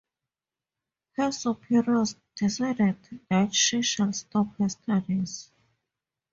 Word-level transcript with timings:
Her 1.11 1.31
superiors 1.31 2.15
decided 2.35 2.97
that 3.29 3.53
she 3.53 3.83
shall 3.83 4.11
stop 4.13 4.57
her 4.57 4.67
studies. 4.67 5.51